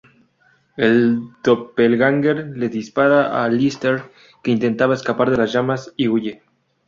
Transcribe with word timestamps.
El 0.77 0.95
doppelganger 1.43 2.57
le 2.57 2.69
dispara 2.69 3.21
a 3.27 3.43
Alister, 3.45 4.01
que 4.41 4.49
intentaba 4.49 4.95
escapar 4.95 5.29
de 5.29 5.37
las 5.37 5.53
llamas, 5.53 5.93
y 5.95 6.07
huye. 6.07 6.41